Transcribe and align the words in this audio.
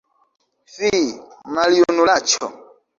Fi, 0.77 0.89
maljunulaĉo! 1.59 2.55